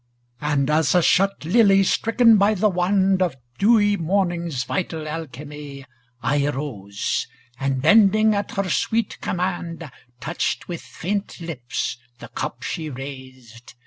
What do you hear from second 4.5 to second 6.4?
vital alchemy, *